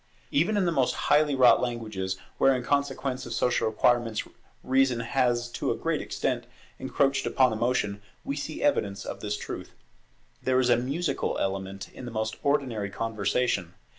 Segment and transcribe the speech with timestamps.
[0.31, 4.23] Even in the most highly wrought languages, where, in consequence of social requirements,
[4.63, 6.47] reason has to a great extent
[6.79, 9.75] encroached upon emotion, we see evidence of this truth.
[10.41, 13.75] There is a musical element in the most ordinary conversation.